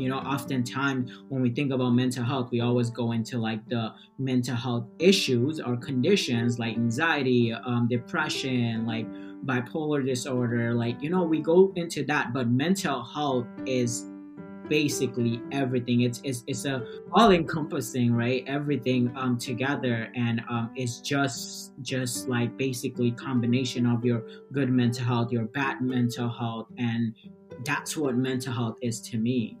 [0.00, 3.92] you know, oftentimes when we think about mental health, we always go into like the
[4.18, 9.06] mental health issues or conditions like anxiety, um, depression, like
[9.44, 10.74] bipolar disorder.
[10.74, 14.06] Like, you know, we go into that, but mental health is
[14.70, 21.00] basically everything it's it's, it's a all encompassing right everything um together and um it's
[21.00, 24.22] just just like basically combination of your
[24.52, 27.12] good mental health your bad mental health and
[27.64, 29.58] that's what mental health is to me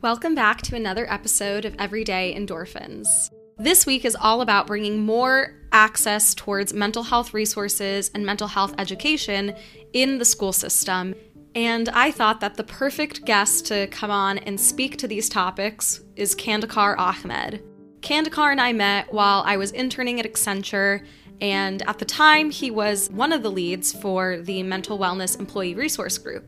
[0.00, 5.54] welcome back to another episode of everyday endorphins this week is all about bringing more
[5.72, 9.54] access towards mental health resources and mental health education
[9.92, 11.16] in the school system
[11.56, 16.00] and I thought that the perfect guest to come on and speak to these topics
[16.14, 17.64] is Kandikar Ahmed.
[18.00, 21.04] Kandikar and I met while I was interning at Accenture,
[21.40, 25.74] and at the time, he was one of the leads for the Mental Wellness Employee
[25.74, 26.44] Resource Group.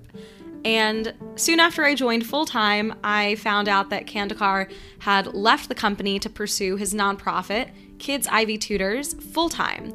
[0.64, 5.74] And soon after I joined full time, I found out that Kandikar had left the
[5.74, 9.94] company to pursue his nonprofit, Kids Ivy Tutors, full time.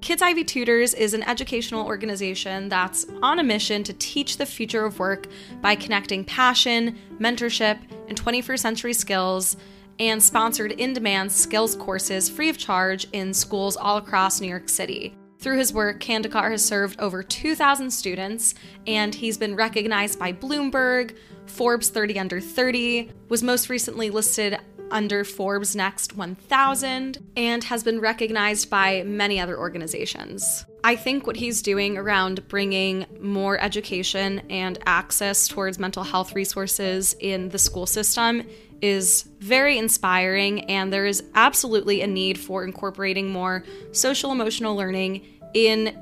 [0.00, 4.84] Kids Ivy Tutors is an educational organization that's on a mission to teach the future
[4.84, 5.26] of work
[5.60, 9.56] by connecting passion, mentorship, and 21st century skills,
[9.98, 14.68] and sponsored in demand skills courses free of charge in schools all across New York
[14.68, 15.16] City.
[15.38, 18.54] Through his work, Kandikar has served over 2,000 students,
[18.86, 24.58] and he's been recognized by Bloomberg, Forbes 30 Under 30, was most recently listed
[24.90, 30.64] under Forbes Next 1000 and has been recognized by many other organizations.
[30.84, 37.16] I think what he's doing around bringing more education and access towards mental health resources
[37.18, 38.44] in the school system
[38.82, 45.24] is very inspiring, and there is absolutely a need for incorporating more social emotional learning
[45.54, 45.98] in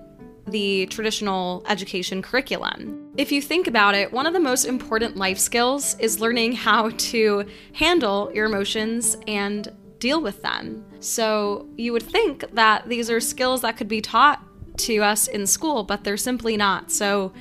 [0.46, 3.10] the traditional education curriculum.
[3.16, 6.90] If you think about it, one of the most important life skills is learning how
[6.90, 10.84] to handle your emotions and deal with them.
[11.00, 14.42] So you would think that these are skills that could be taught
[14.76, 16.90] to us in school, but they're simply not.
[16.90, 17.32] So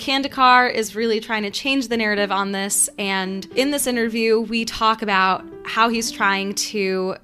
[0.00, 2.88] Kandikar is really trying to change the narrative on this.
[2.98, 7.16] And in this interview, we talk about how he's trying to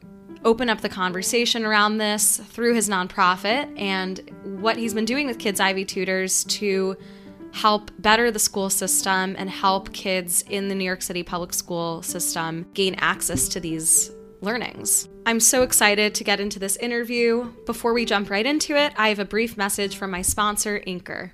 [0.44, 4.20] open up the conversation around this through his nonprofit and
[4.60, 6.96] what he's been doing with Kids Ivy Tutors to
[7.52, 12.02] help better the school system and help kids in the New York City public school
[12.02, 14.10] system gain access to these
[14.42, 15.08] learnings.
[15.24, 17.50] I'm so excited to get into this interview.
[17.64, 21.32] Before we jump right into it, I have a brief message from my sponsor, Anchor.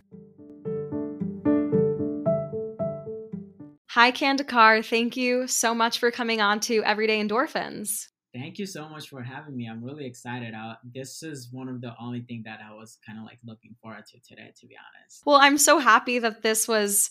[3.95, 4.83] Hi, Kandikar.
[4.83, 8.09] Thank you so much for coming on to Everyday Endorphins.
[8.33, 9.69] Thank you so much for having me.
[9.69, 10.55] I'm really excited.
[10.55, 13.77] Uh, this is one of the only thing that I was kind of like looking
[13.83, 15.21] forward to today, to be honest.
[15.27, 17.11] Well, I'm so happy that this was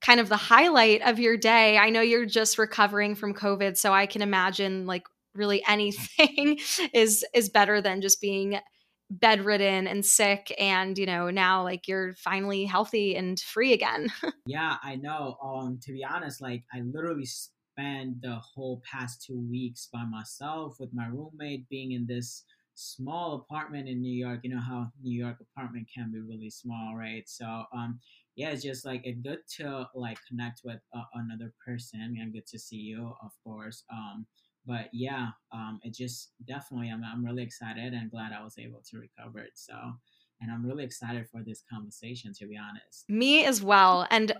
[0.00, 1.76] kind of the highlight of your day.
[1.76, 6.60] I know you're just recovering from COVID, so I can imagine like really anything
[6.94, 8.60] is is better than just being
[9.10, 14.08] bedridden and sick and you know now like you're finally healthy and free again
[14.46, 19.40] yeah i know um to be honest like i literally spent the whole past two
[19.50, 22.44] weeks by myself with my roommate being in this
[22.74, 24.40] small apartment in New York.
[24.42, 27.28] You know how New York apartment can be really small, right?
[27.28, 28.00] So um
[28.36, 32.46] yeah, it's just like it's good to like connect with uh, another person and good
[32.46, 33.84] to see you, of course.
[33.92, 34.26] Um
[34.66, 38.82] but yeah, um it just definitely I'm I'm really excited and glad I was able
[38.90, 39.52] to recover it.
[39.54, 39.74] So
[40.40, 43.04] and I'm really excited for this conversation to be honest.
[43.08, 44.06] Me as well.
[44.10, 44.32] And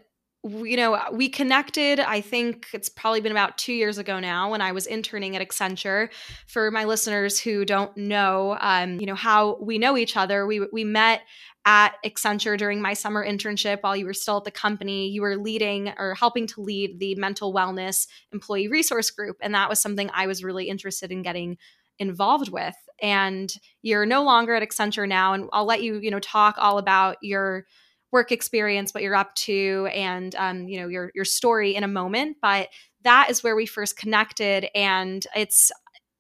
[0.42, 4.62] you know, we connected, I think it's probably been about two years ago now when
[4.62, 6.08] I was interning at Accenture.
[6.46, 10.66] For my listeners who don't know, um, you know, how we know each other, we,
[10.72, 11.22] we met
[11.66, 15.08] at Accenture during my summer internship while you were still at the company.
[15.08, 19.36] You were leading or helping to lead the mental wellness employee resource group.
[19.42, 21.58] And that was something I was really interested in getting
[21.98, 22.74] involved with.
[23.02, 23.52] And
[23.82, 25.34] you're no longer at Accenture now.
[25.34, 27.66] And I'll let you, you know, talk all about your
[28.12, 31.88] work experience, what you're up to, and um, you know your your story in a
[31.88, 32.38] moment.
[32.42, 32.68] But
[33.02, 35.70] that is where we first connected, and it's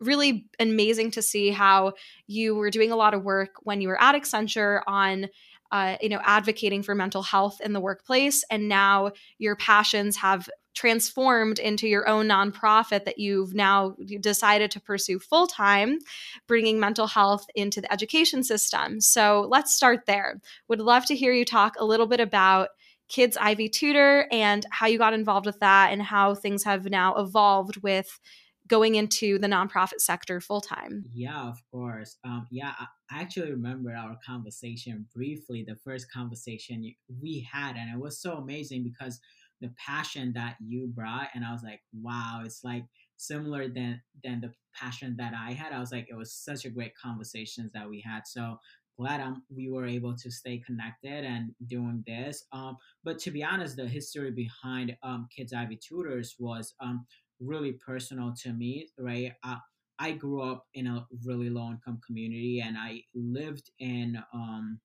[0.00, 1.92] really amazing to see how
[2.26, 5.28] you were doing a lot of work when you were at Accenture on
[5.72, 10.48] uh, you know advocating for mental health in the workplace and now your passions have
[10.74, 15.98] transformed into your own nonprofit that you've now decided to pursue full time,
[16.46, 19.00] bringing mental health into the education system.
[19.00, 20.40] So let's start there.
[20.68, 22.68] Would love to hear you talk a little bit about
[23.08, 27.16] Kids Ivy Tutor and how you got involved with that and how things have now
[27.16, 28.20] evolved with
[28.68, 31.04] going into the nonprofit sector full time.
[31.12, 32.16] Yeah, of course.
[32.24, 38.00] Um, yeah, I actually remember our conversation briefly, the first conversation we had, and it
[38.00, 39.20] was so amazing because
[39.60, 42.84] the passion that you brought and i was like wow it's like
[43.16, 45.72] similar than than the passion that i had.
[45.72, 48.58] I was like it was such a great conversations that we had so
[48.98, 53.42] glad um, we were able to stay connected and doing this um, but to be
[53.42, 57.06] honest the history behind um, kids ivy tutors was um,
[57.40, 59.32] really personal to me right?
[59.42, 59.56] Uh,
[60.00, 64.80] I grew up in a really low income community and I lived in um,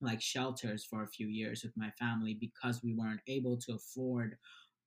[0.00, 4.36] like shelters for a few years with my family because we weren't able to afford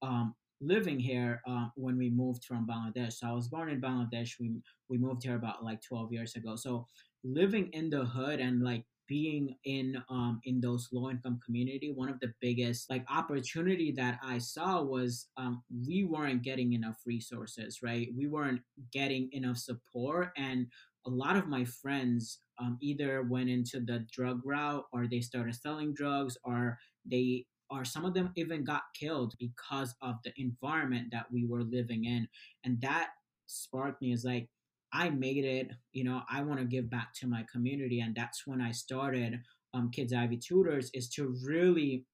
[0.01, 3.13] um, living here uh, when we moved from Bangladesh.
[3.13, 4.31] So I was born in Bangladesh.
[4.39, 6.56] We we moved here about like 12 years ago.
[6.56, 6.88] So
[7.23, 12.09] living in the hood and like being in um in those low income community one
[12.09, 17.79] of the biggest like opportunity that i saw was um we weren't getting enough resources
[17.81, 18.61] right we weren't
[18.94, 20.67] getting enough support and
[21.07, 25.56] a lot of my friends um, either went into the drug route or they started
[25.56, 31.07] selling drugs or they or some of them even got killed because of the environment
[31.11, 32.27] that we were living in
[32.63, 33.09] and that
[33.47, 34.50] sparked me as like
[34.91, 38.00] I made it, you know, I want to give back to my community.
[38.00, 39.39] And that's when I started
[39.73, 42.06] um, Kids Ivy Tutors is to really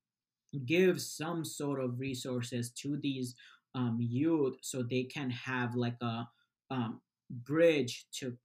[0.65, 3.35] give some sort of resources to these
[3.75, 6.27] um, youth so they can have like a
[6.69, 8.37] um, bridge to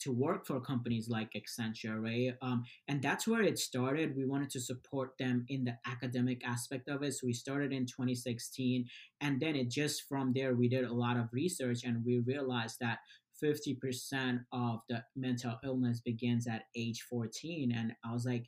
[0.00, 2.34] to work for companies like Accenture, right?
[2.42, 4.16] Um, and that's where it started.
[4.16, 7.14] We wanted to support them in the academic aspect of it.
[7.14, 8.86] So we started in 2016.
[9.20, 12.76] And then it just from there, we did a lot of research and we realized
[12.80, 12.98] that
[13.42, 18.46] 50% of the mental illness begins at age 14 and i was like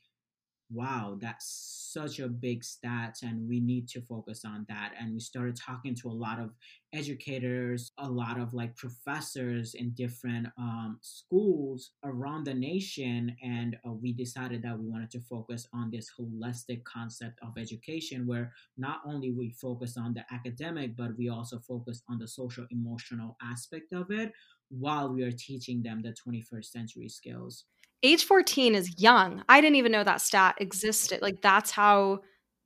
[0.72, 5.18] wow that's such a big stat and we need to focus on that and we
[5.18, 6.50] started talking to a lot of
[6.92, 13.90] educators a lot of like professors in different um, schools around the nation and uh,
[13.90, 19.00] we decided that we wanted to focus on this holistic concept of education where not
[19.04, 23.92] only we focus on the academic but we also focus on the social emotional aspect
[23.92, 24.32] of it
[24.70, 27.64] while we are teaching them the 21st century skills.
[28.02, 29.44] Age 14 is young.
[29.48, 31.20] I didn't even know that stat existed.
[31.22, 32.20] Like that's how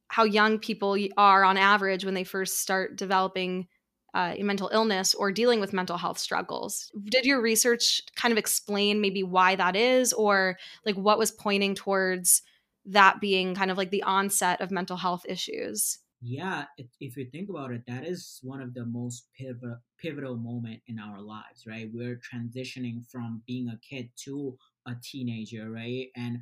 [0.09, 3.67] how young people are on average when they first start developing
[4.13, 6.93] uh, mental illness or dealing with mental health struggles.
[7.07, 11.75] Did your research kind of explain maybe why that is, or like what was pointing
[11.75, 12.43] towards
[12.87, 15.99] that being kind of like the onset of mental health issues?
[16.27, 16.65] yeah
[17.01, 20.99] if you think about it that is one of the most pivotal pivotal moment in
[20.99, 26.09] our lives right we're transitioning from being a kid to a teenager right?
[26.17, 26.39] And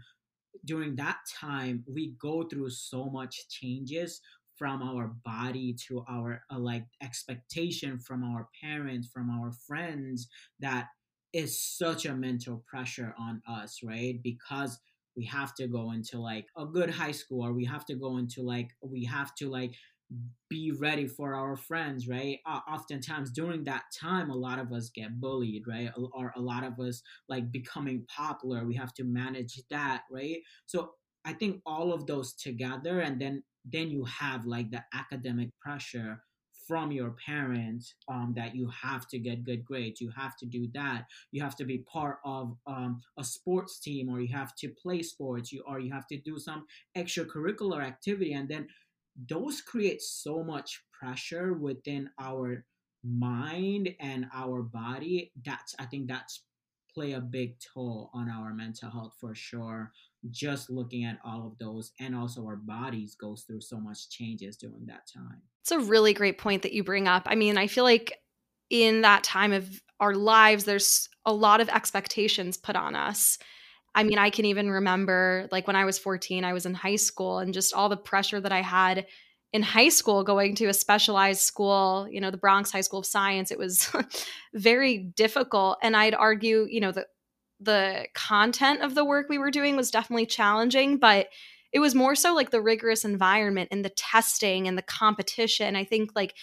[0.64, 4.20] during that time we go through so much changes
[4.56, 10.28] from our body to our uh, like expectation from our parents from our friends
[10.60, 10.88] that
[11.32, 14.20] is such a mental pressure on us right?
[14.22, 14.78] Because
[15.16, 18.18] we have to go into like a good high school or we have to go
[18.18, 19.74] into like we have to like
[20.48, 22.38] be ready for our friends right?
[22.46, 25.90] Uh, oftentimes during that time a lot of us get bullied right?
[26.12, 28.64] Or a lot of us like becoming popular.
[28.64, 30.38] We have to manage that right?
[30.66, 30.92] So
[31.24, 36.20] i think all of those together and then then you have like the academic pressure
[36.66, 40.00] from your parents um, that you have to get good grades.
[40.00, 41.06] You have to do that.
[41.30, 45.02] You have to be part of um, a sports team or you have to play
[45.02, 45.52] sports.
[45.52, 46.64] You or you have to do some
[46.96, 48.68] extracurricular activity and then
[49.28, 52.64] those create so much pressure within our
[53.04, 55.32] mind and our body.
[55.44, 56.44] That's i think that's
[56.94, 59.92] play a big toll on our mental health for sure.
[60.30, 64.56] Just looking at all of those and also our bodies goes through so much changes
[64.56, 65.40] during that time.
[65.62, 67.22] It's a really great point that you bring up.
[67.26, 68.12] I mean i feel like
[68.70, 73.38] in that time of our lives there's a lot of expectations put on us
[73.94, 76.96] i mean i can even remember like when i was 14 i was in high
[76.96, 79.06] school and just all the pressure that i had
[79.52, 83.06] in high school going to a specialized school you know the bronx high school of
[83.06, 83.90] science it was
[84.54, 87.06] very difficult and i'd argue you know the
[87.62, 91.28] the content of the work we were doing was definitely challenging, but
[91.72, 95.74] it was more so like the rigorous environment and the testing and the competition.
[95.74, 96.34] I think like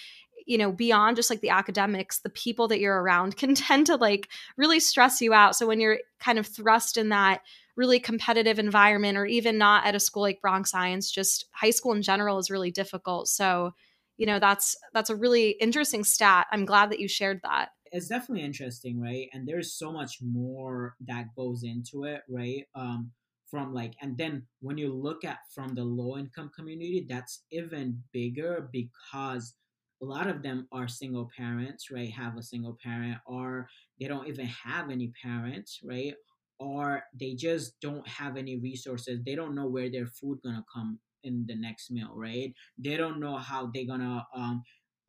[0.49, 3.95] you know beyond just like the academics the people that you're around can tend to
[3.95, 4.27] like
[4.57, 7.41] really stress you out so when you're kind of thrust in that
[7.77, 11.93] really competitive environment or even not at a school like bronx science just high school
[11.93, 13.71] in general is really difficult so
[14.17, 18.07] you know that's that's a really interesting stat i'm glad that you shared that it's
[18.07, 19.29] definitely interesting, right?
[19.33, 22.65] And there's so much more that goes into it, right?
[22.75, 23.11] Um,
[23.49, 28.03] from like, and then when you look at from the low income community, that's even
[28.13, 29.55] bigger because
[30.01, 32.11] a lot of them are single parents, right?
[32.11, 33.67] Have a single parent, or
[33.99, 36.13] they don't even have any parents, right?
[36.59, 39.19] Or they just don't have any resources.
[39.25, 43.19] They don't know where their food gonna come in the next meal right they don't
[43.19, 44.63] know how they're gonna um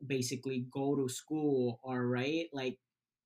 [0.05, 2.77] basically go to school or right like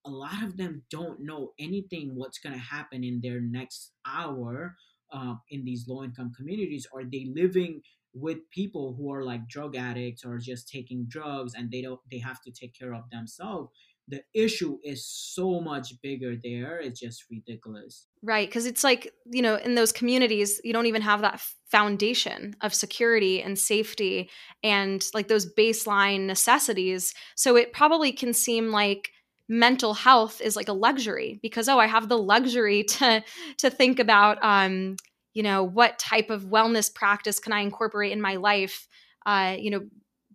[0.06, 4.76] a lot of them don't know anything what's to happen in their next hour
[5.12, 7.82] uh, in these low income communities are they living
[8.16, 12.18] with people who are like drug addicts or just taking drugs and they don't they
[12.18, 13.70] have to take care of themselves
[14.08, 16.80] the issue is so much bigger there.
[16.80, 18.08] It's just ridiculous.
[18.22, 21.42] Right because it's like you know in those communities you don't even have that
[21.72, 24.30] foundation of security and safety
[24.64, 27.14] and like those baseline necessities.
[27.36, 29.10] So it probably can seem like
[29.48, 33.24] mental health is like a luxury because oh i have the luxury to
[33.60, 34.96] to think about um
[35.36, 38.88] you know what type of wellness practice can i incorporate in my life?
[39.26, 39.86] Uh you know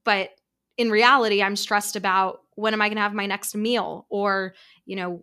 [0.04, 0.30] but
[0.78, 4.06] in reality i'm stressed about when am i going to have my next meal?
[4.08, 4.54] Or
[4.86, 5.22] you know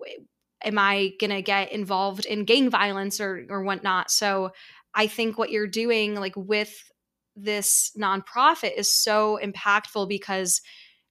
[0.65, 4.12] am i going to get involved in gang violence or or whatnot?
[4.12, 4.51] So
[4.93, 6.91] i think what you're doing like with
[7.38, 10.62] this nonprofit is so impactful because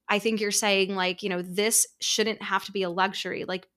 [0.09, 3.45] I think you're saying like, you know, this shouldn't have to be a luxury.
[3.45, 3.69] Like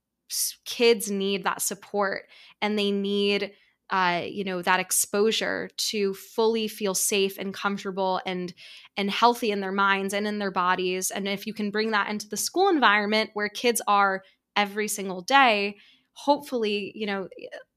[0.66, 2.24] kids need that support
[2.62, 3.52] and they need
[3.90, 8.54] uh, you know that exposure to fully feel safe and comfortable and
[8.98, 12.10] and healthy in their minds and in their bodies and if you can bring that
[12.10, 14.24] into the school environment where kids are
[14.56, 15.76] every single day
[16.14, 17.28] hopefully you know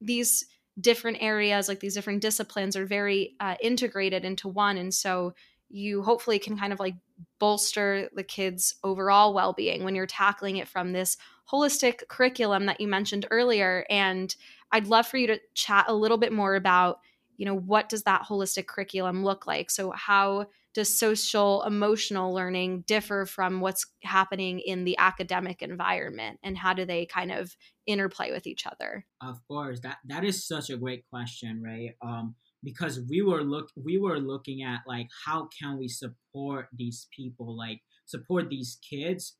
[0.00, 0.44] these
[0.80, 5.32] different areas like these different disciplines are very uh, integrated into one and so
[5.72, 6.94] you hopefully can kind of like
[7.40, 11.16] bolster the kids' overall well being when you're tackling it from this
[11.50, 13.84] holistic curriculum that you mentioned earlier.
[13.90, 14.34] And
[14.72, 17.00] I'd love for you to chat a little bit more about,
[17.36, 19.70] you know, what does that holistic curriculum look like?
[19.70, 26.56] So, how does social emotional learning differ from what's happening in the academic environment and
[26.56, 27.54] how do they kind of
[27.86, 32.34] interplay with each other of course that that is such a great question right um
[32.64, 37.56] because we were look we were looking at like how can we support these people
[37.56, 39.36] like support these kids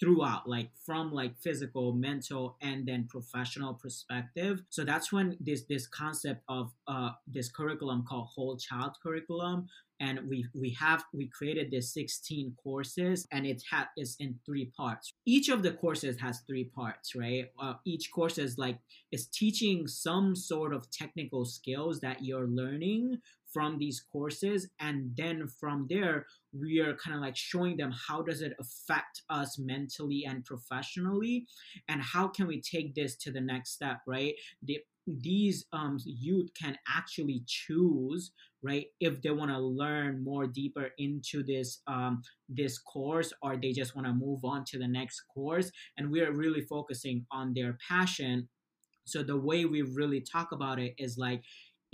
[0.00, 4.62] throughout like from like physical mental and then professional perspective.
[4.70, 9.68] So that's when this this concept of uh this curriculum called whole child curriculum
[10.00, 14.66] and we we have we created this 16 courses and it ha- is in three
[14.76, 15.12] parts.
[15.24, 17.50] Each of the courses has three parts right?
[17.58, 18.78] Uh, each course is like
[19.12, 23.18] is teaching some sort of technical skills that you're learning
[23.54, 28.20] from these courses and then from there we are kind of like showing them how
[28.20, 31.46] does it affect us mentally and professionally
[31.88, 34.34] and how can we take this to the next step right?
[34.62, 38.32] The, these um, youth can actually choose
[38.62, 43.72] right if they want to learn more deeper into this um, this course or they
[43.72, 47.52] just want to move on to the next course and we are really focusing on
[47.54, 48.48] their passion.
[49.06, 51.42] So the way we really talk about it is like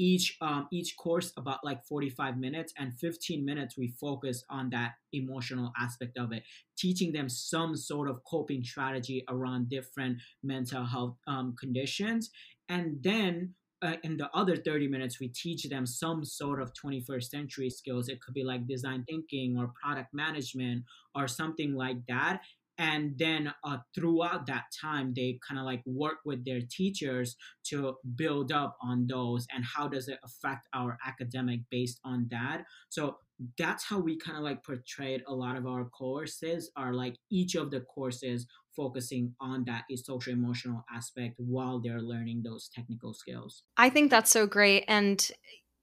[0.00, 4.92] each um, each course about like 45 minutes and 15 minutes we focus on that
[5.12, 6.42] emotional aspect of it
[6.80, 12.30] teaching them some sort of coping strategy around different mental health um, conditions.
[12.68, 17.24] And then uh, in the other 30 minutes we teach them some sort of 21st
[17.24, 18.08] century skills.
[18.08, 22.40] It could be like design thinking or product management or something like that
[22.80, 27.94] and then uh, throughout that time they kind of like work with their teachers to
[28.16, 32.64] build up on those and how does it affect our academic based on that.
[32.88, 33.18] So
[33.58, 37.54] that's how we kind of like portrayed a lot of our courses are like each
[37.54, 43.62] of the courses focusing on that social emotional aspect while they're learning those technical skills.
[43.76, 45.30] I think that's so great and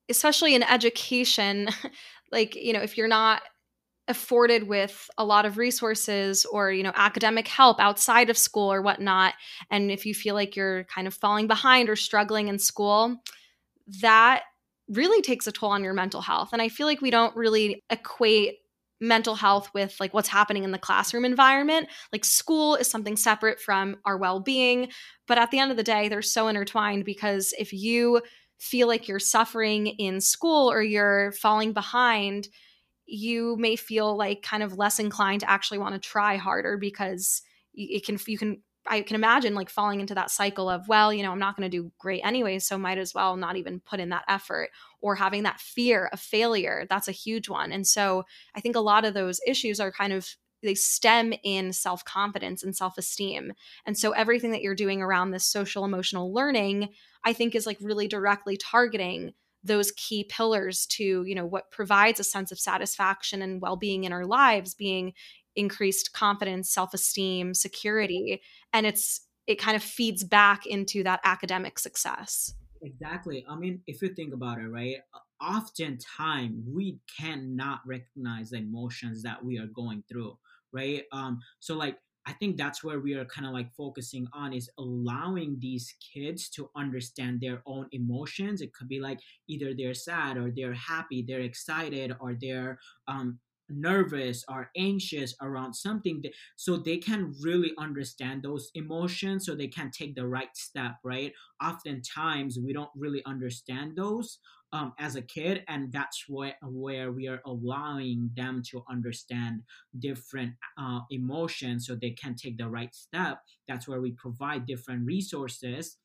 [0.09, 1.67] especially in education
[2.31, 3.43] like you know if you're not
[4.07, 8.81] afforded with a lot of resources or you know academic help outside of school or
[8.81, 9.33] whatnot
[9.69, 13.17] and if you feel like you're kind of falling behind or struggling in school
[14.01, 14.43] that
[14.89, 16.49] really takes a toll on your mental health.
[16.53, 18.55] And i feel like we don't really equate
[18.99, 21.87] mental health with like what's happening in the classroom environment.
[22.11, 24.89] Like school is something separate from our well-being
[25.27, 28.21] but at the end of the day they're so intertwined because if you
[28.57, 32.47] feel like you're suffering in school or you're falling behind
[33.07, 37.41] you may feel like kind of less inclined to actually want to try harder because
[37.73, 41.23] it can you can I can imagine like falling into that cycle of, well, you
[41.23, 43.99] know, I'm not going to do great anyway, so might as well not even put
[43.99, 44.69] in that effort
[45.01, 46.85] or having that fear of failure.
[46.89, 47.71] That's a huge one.
[47.71, 48.23] And so
[48.55, 50.27] I think a lot of those issues are kind of
[50.63, 53.53] they stem in self-confidence and self-esteem.
[53.85, 56.89] And so everything that you're doing around this social emotional learning,
[57.23, 59.33] I think is like really directly targeting
[59.67, 64.13] those key pillars to you know what provides a sense of satisfaction and well-being in
[64.13, 65.13] our lives being
[65.55, 68.41] increased confidence self-esteem security
[68.73, 72.53] and it's it kind of feeds back into that academic success.
[72.81, 73.45] Exactly.
[73.49, 74.97] I mean if you think about it right
[75.41, 80.37] oftentimes we cannot recognize the emotions that we are going through
[80.73, 81.03] right?
[81.11, 81.97] Um so like
[82.27, 86.49] i think that's where we are kind of like focusing on is allowing these kids
[86.49, 88.61] to understand their own emotions.
[88.61, 93.39] It could be like either they're sad or they're happy they're excited or they're um
[93.69, 99.67] nervous or anxious around something that, so they can really understand those emotions so they
[99.67, 101.33] can take the right step right?
[101.61, 104.39] Oftentimes we don't really understand those
[104.77, 109.63] um, as a kid and that's where, where we are allowing them to understand
[109.99, 115.05] different uh, emotions so they can take the right step that's where we provide different
[115.05, 115.97] resources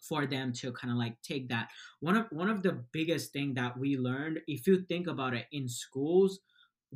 [0.00, 1.68] for them to kind of like take that
[2.00, 5.46] one of one of the biggest thing that we learned if you think about it
[5.52, 6.40] in schools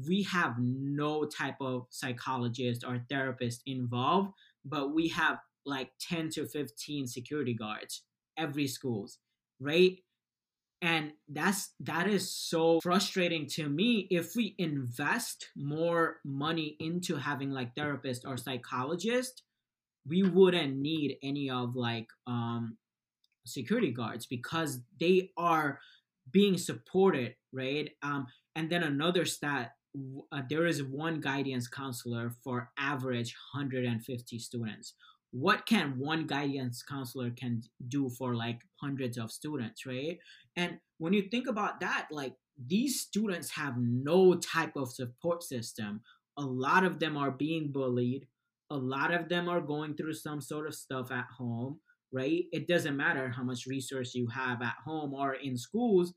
[0.06, 4.32] we have no type of psychologist or therapist involved,
[4.64, 8.02] but we have like 10 to 15 security guards
[8.38, 9.18] every schools,
[9.58, 9.98] right?
[10.82, 17.50] And that's that is so frustrating to me if we invest more money into having
[17.50, 19.42] like therapist or psychologist,
[20.06, 22.78] we wouldn't need any of like um
[23.44, 25.80] security guards because they are
[26.30, 27.90] being supported, right?
[28.02, 29.72] Um and then another stat
[30.32, 34.94] uh, there is one guidance counselor for average 150 students
[35.32, 40.18] what can one guidance counselor can do for like hundreds of students right
[40.56, 42.34] and when you think about that like
[42.66, 46.00] these students have no type of support system
[46.37, 48.26] a lot of them are being bullied
[48.70, 51.78] a lot of them are going through some sort of stuff at home
[52.12, 56.12] right it doesn't matter how much resource you have at home or in schools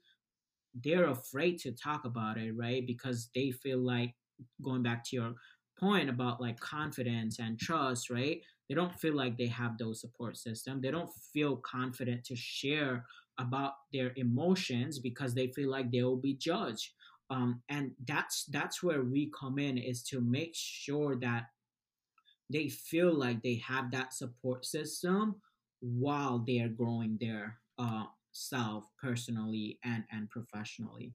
[0.81, 2.85] they're afraid to talk about it, right?
[2.85, 4.15] Because they feel like
[4.63, 5.33] going back to your
[5.79, 8.41] point about like confidence and trust, right?
[8.69, 10.81] They don't feel like they have those support system.
[10.81, 13.05] They don't feel confident to share
[13.37, 16.91] about their emotions because they feel like they will be judged.
[17.29, 21.45] Um, and that's that's where we come in is to make sure that
[22.49, 25.41] they feel like they have that support system
[25.79, 31.13] while they are growing their uh, self personally and and professionally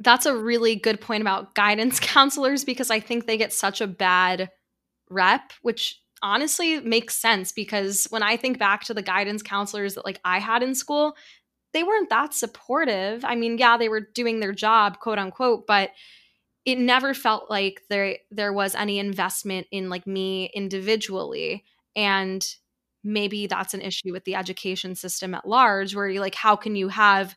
[0.00, 3.86] that's a really good point about guidance counselors because i think they get such a
[3.86, 4.50] bad
[5.08, 10.04] rep which honestly makes sense because when i think back to the guidance counselors that
[10.04, 11.16] like i had in school
[11.72, 13.24] they weren't that supportive.
[13.24, 15.90] I mean yeah they were doing their job quote unquote but
[16.64, 21.64] it never felt like there there was any investment in like me individually.
[21.96, 22.44] And
[23.02, 26.76] maybe that's an issue with the education system at large where you're like how can
[26.76, 27.34] you have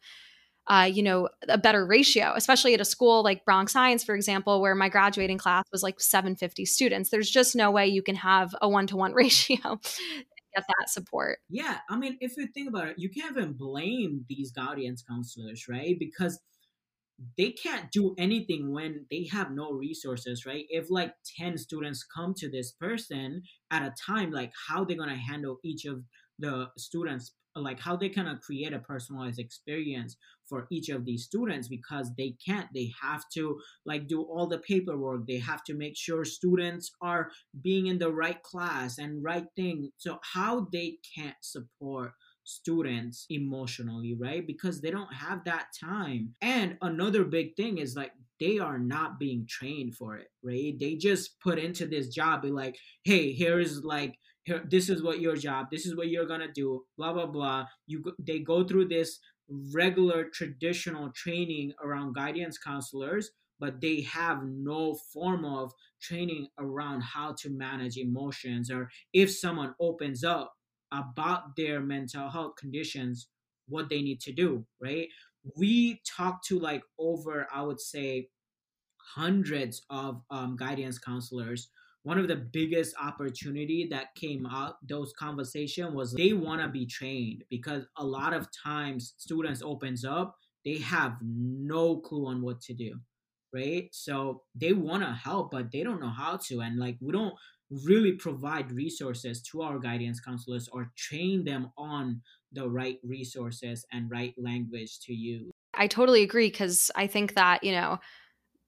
[0.68, 4.62] uh, you know a better ratio especially at a school like bronx science for example
[4.62, 7.10] where my graduating class was like 750 students.
[7.10, 9.80] There's just no way you can have a one-to-one ratio
[10.56, 11.40] get that support.
[11.50, 15.66] Yeah i mean if you think about it you can't even blame these guidance counselors
[15.68, 15.98] right?
[16.00, 16.40] Because
[17.38, 20.66] they can't do anything when they have no resources right?
[20.70, 25.16] If like 10 students come to this person at a time like how they're gonna
[25.16, 26.04] handle each of
[26.40, 30.18] the students like how they kind of create a personalized experience
[30.54, 34.60] for each of these students because they can't they have to like do all the
[34.60, 37.32] paperwork they have to make sure students are
[37.64, 42.12] being in the right class and right thing so how they can't support
[42.46, 44.46] students emotionally, right?
[44.46, 46.34] Because they don't have that time.
[46.42, 50.78] And another big thing is like they are not being trained for it, right?
[50.78, 55.22] They just put into this job, be like, hey, here's like here, this is what
[55.22, 57.66] your job, this is what you're gonna do, blah blah blah.
[57.88, 59.20] You they go through this
[59.74, 67.34] regular traditional training around guidance counselors but they have no form of training around how
[67.40, 70.54] to manage emotions or if someone opens up
[70.94, 73.28] about their mental health conditions,
[73.68, 75.08] what they need to do, right?
[75.58, 78.30] We talk to like over, I would say,
[79.16, 81.70] hundreds of um, guidance counselors
[82.04, 86.86] one of the biggest opportunity that came out those conversation was they want to be
[86.86, 90.36] trained because a lot of times students opens up
[90.66, 93.00] they have no clue on what to do
[93.54, 97.12] right so they want to help but they don't know how to and like we
[97.12, 97.36] don't
[97.86, 104.10] really provide resources to our guidance counselors or train them on the right resources and
[104.12, 105.52] right language to use.
[105.74, 108.00] I totally agree because I think that, you know,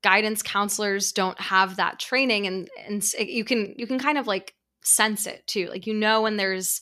[0.05, 4.53] guidance counselors don't have that training and and you can you can kind of like
[4.83, 5.67] sense it too.
[5.67, 6.81] Like you know when there's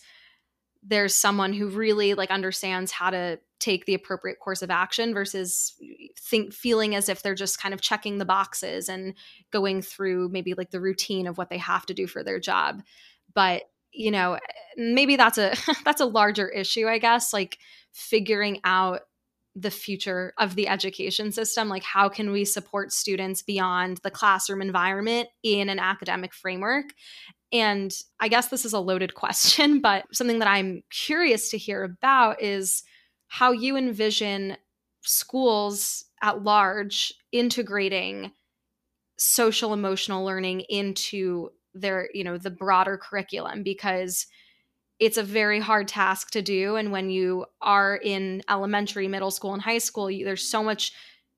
[0.85, 5.73] there's someone who really like understands how to take the appropriate course of action versus
[6.19, 9.13] think feeling as if they're just kind of checking the boxes and
[9.51, 12.83] going through maybe like the routine of what they have to do for their job
[13.33, 14.39] but you know eh,
[14.75, 15.53] maybe that's a
[15.85, 17.57] that's a larger issue i guess like
[17.93, 19.03] figuring out
[19.55, 24.61] the future of the education system like how can we support students beyond the classroom
[24.61, 26.85] environment in an academic framework?
[27.51, 31.83] And i guess this is a loaded question but something that i'm curious to hear
[31.83, 32.83] about is
[33.27, 34.57] how you envision
[35.01, 38.31] schools at large integrating
[39.17, 44.27] social emotional learning into their you know the broader curriculum because
[44.99, 49.53] it's a very hard task to do and when you are in elementary middle school
[49.53, 50.93] and high school you, there's so much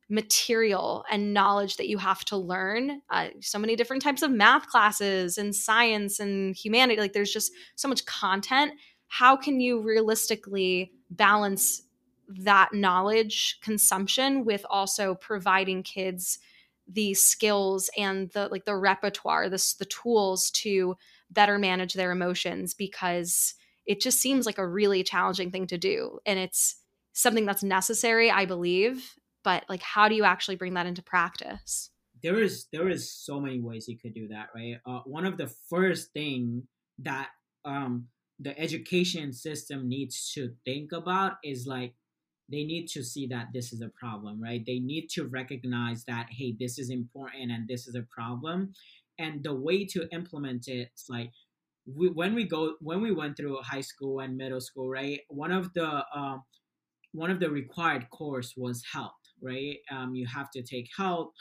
[0.10, 4.68] material and knowledge that you have to learn uh, so many different types of math
[4.68, 8.74] classes and science and humanity like there's just so much content.
[9.08, 11.82] How can you realistically balance
[12.28, 16.40] that knowledge consumption with also providing kids
[16.88, 20.96] the skills and the like the repertoire this the tools to
[21.36, 23.54] better manage their emotions because
[23.86, 26.78] it just seems like a really challenging thing to do and it's
[27.14, 31.92] something that's necessary i believe but like how do you actually bring that into practice
[32.24, 35.38] there is there is so many ways you could do that right uh, one of
[35.38, 36.64] the first thing
[36.98, 37.30] that
[37.66, 38.08] um
[38.40, 41.94] the education system needs to think about is like
[42.50, 44.64] they need to see that this is a problem, right?
[44.66, 48.74] They need to recognize that, hey, this is important and this is a problem.
[49.20, 51.32] And the way to implement it is like,
[51.86, 55.22] we, when we go when we went through high school and middle school, right?
[55.30, 56.44] One of the um,
[57.12, 59.78] one of the required course was health, right?
[59.92, 61.32] Um, you have to take health,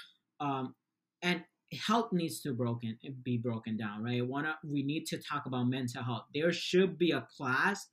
[0.40, 0.74] um,
[1.22, 1.44] and
[1.86, 4.26] health needs to broken be broken down, right?
[4.26, 6.24] One we need to talk about mental health.
[6.34, 7.88] There should be a class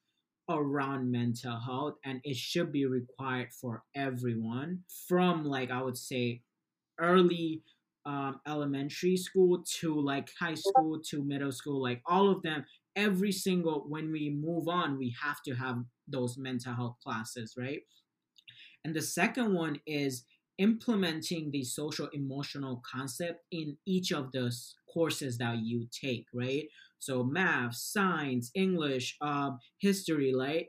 [0.50, 6.42] around mental health and it should be required for everyone from like i would say
[7.00, 7.62] early
[8.06, 13.32] um, elementary school to like high school to middle school like all of them every
[13.32, 17.82] single when we move on we have to have those mental health classes right?
[18.84, 20.24] And the second one is
[20.58, 24.52] implementing the social emotional concept in each of the
[24.94, 26.66] courses that you take right?
[27.00, 30.68] So math, science, English, um, history, right?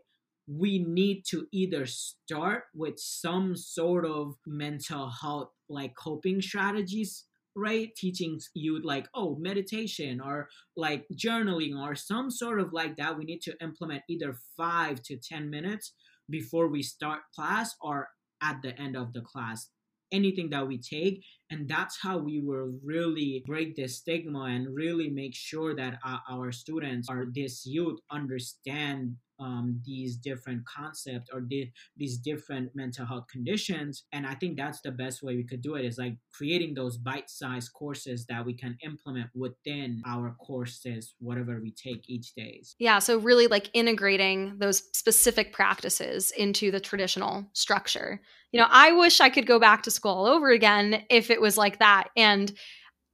[0.58, 7.94] We need to either start with some sort of mental health like coping strategies right?
[7.96, 13.18] Teaching you like oh meditation or like journaling or some sort of like that.
[13.18, 15.92] We need to implement either five to ten minutes
[16.30, 18.08] before we start class or
[18.42, 19.68] at the end of the class.
[20.12, 25.08] Anything that we take and that's how we will really break the stigma and really
[25.08, 31.42] make sure that our, our students or this youth understand um, these different concepts or
[31.48, 35.60] the, these different mental health conditions and i think that's the best way we could
[35.60, 41.14] do it is like creating those bite-sized courses that we can implement within our courses
[41.18, 42.62] whatever we take each day.
[42.78, 48.20] yeah so really like integrating those specific practices into the traditional structure
[48.52, 51.40] you know i wish i could go back to school all over again if it
[51.40, 52.52] was like that and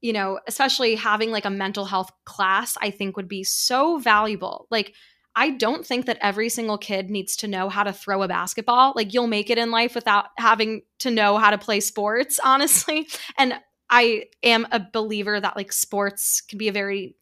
[0.02, 4.66] you know especially having like a mental health class i think would be so valuable
[4.70, 4.94] like
[5.38, 8.92] I don't think that every single kid needs to know how to throw a basketball.
[8.96, 13.06] Like you'll make it in life without having to know how to play sports, honestly.
[13.38, 13.54] And
[13.88, 17.14] I am a believer that like sports can be a very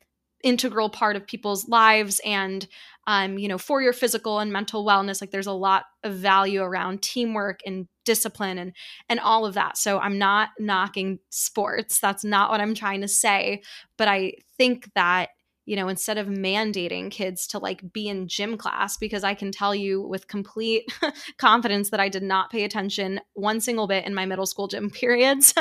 [0.42, 2.66] integral part of people's lives and
[3.06, 6.62] um, you know, for your physical and mental wellness, like there's a lot of value
[6.62, 8.72] around teamwork and discipline and
[9.08, 9.76] and all of that.
[9.76, 12.00] So I'm not knocking sports.
[12.00, 13.62] That's not what I'm trying to say.
[13.96, 15.28] But I think that
[15.66, 19.50] you know, instead of mandating kids to like be in gym class, because I can
[19.50, 20.90] tell you with complete
[21.38, 24.90] confidence that I did not pay attention one single bit in my middle school gym
[25.02, 25.52] periods,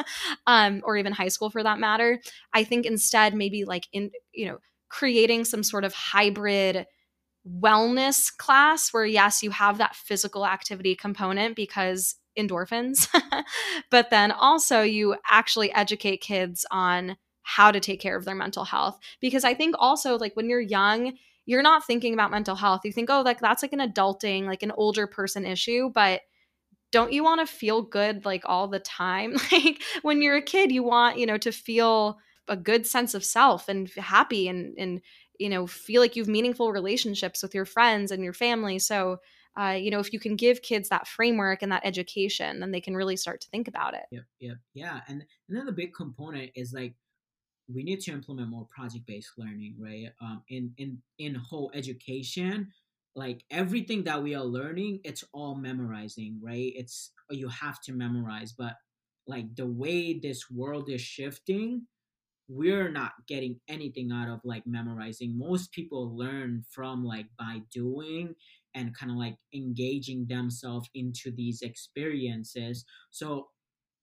[0.46, 2.22] um, or even high school for that matter.
[2.54, 6.86] I think instead, maybe like in, you know, creating some sort of hybrid
[7.48, 13.08] wellness class where, yes, you have that physical activity component because endorphins,
[13.90, 18.66] but then also you actually educate kids on how to take care of their mental
[18.66, 18.98] health.
[19.22, 21.14] Because I think also, like, when you're young,
[21.46, 22.82] you're not thinking about mental health.
[22.84, 25.92] You think, oh, like, that's like an adulting, like an older person issue.
[25.94, 26.22] But
[26.92, 29.36] don't you want to feel good like all the time?
[29.52, 33.24] like, when you're a kid, you want, you know, to feel a good sense of
[33.24, 35.02] self and happy and, and,
[35.38, 38.80] you know, feel like you have meaningful relationships with your friends and your family.
[38.80, 39.18] So,
[39.56, 42.82] uh, you know, if you can give kids that framework and that education, then they
[42.82, 44.04] can really start to think about it.
[44.12, 45.02] Yep, yep, yeah.
[45.08, 46.96] And another big component is like
[47.68, 50.10] we need to implement more project-based learning right?
[50.22, 52.72] Um, in in in whole education
[53.16, 56.74] like everything that we are learning it's all memorizing right?
[56.76, 58.76] It's you have to memorize but
[59.28, 61.88] like the way this world is shifting
[62.48, 65.38] we're not getting anything out of like memorizing.
[65.38, 68.36] Most people learn from like by doing
[68.76, 72.86] and kind of like engaging themselves into these experiences.
[73.10, 73.48] So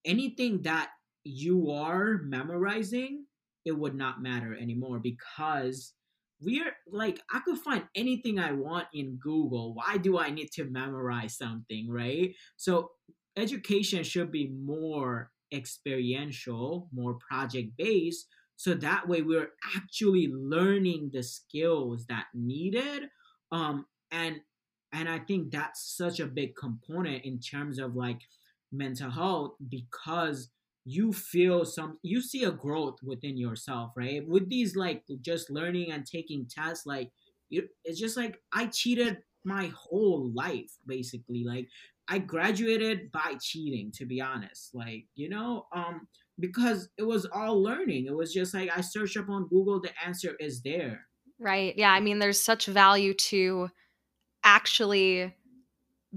[0.04, 0.90] anything that
[1.24, 3.26] you are memorizing
[3.64, 5.94] it would not matter anymore because
[6.40, 9.74] we're like I could find anything I want in Google.
[9.74, 12.34] Why do I need to memorize something, right?
[12.56, 12.90] So
[13.36, 18.26] education should be more experiential, more project based
[18.62, 23.08] so that way we're actually learning the skills that needed
[23.50, 24.36] um and
[24.92, 28.20] and I think that's such a big component in terms of like
[28.70, 30.50] mental health because
[30.84, 34.26] you feel some you see a growth within yourself right?
[34.26, 37.10] With these like just learning and taking tests like
[37.50, 41.44] it's just like i cheated my whole life basically.
[41.44, 41.68] Like
[42.08, 44.74] i graduated by cheating to be honest.
[44.74, 46.08] Like you know um
[46.40, 48.06] because it was all learning.
[48.06, 51.06] It was just like i search up on google the answer is there.
[51.38, 51.76] Right.
[51.76, 53.70] Yeah i mean there's such value to
[54.44, 55.34] actually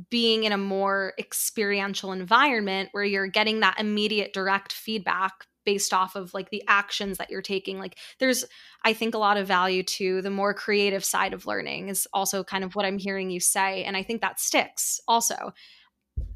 [0.10, 6.16] being in a more experiential environment where you're getting that immediate direct feedback based off
[6.16, 8.46] of like the actions that you're taking like there's
[8.84, 12.44] i think a lot of value to the more creative side of learning is also
[12.44, 15.54] kind of what i'm hearing you say and i think that sticks also.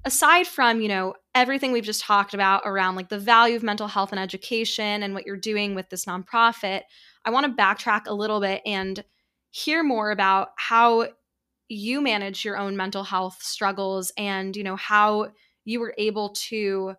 [0.04, 3.88] Aside from you know everything we've just talked about around like the value of mental
[3.88, 6.82] health and education and what you're doing with this nonprofit
[7.24, 9.04] i want to backtrack a little bit and
[9.52, 11.08] hear more about how
[11.69, 15.27] you manage your own mental health struggles and you know how
[15.65, 16.93] you were able to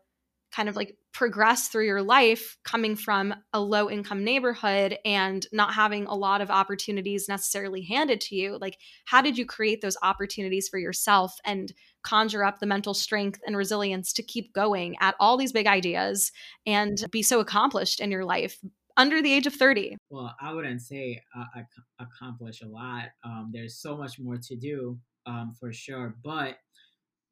[0.52, 5.74] kind of like progress through your life coming from a low income neighborhood and not
[5.74, 9.96] having a lot of opportunities necessarily handed to you like how did you create those
[10.04, 15.16] opportunities for yourself and conjure up the mental strength and resilience to keep going at
[15.18, 16.30] all these big ideas
[16.64, 18.60] and be so accomplished in your life
[18.96, 19.96] under the age of 30?
[20.10, 21.64] Well, I wouldn't say uh, I
[21.98, 23.06] accomplish a lot.
[23.24, 26.16] Um, there's so much more to do um, for sure.
[26.22, 26.58] But